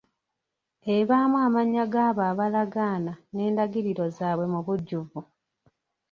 [0.97, 5.19] Ebaamu amannya g'abo abalagaana n'endagiriro zaabwe mu bujjuvu.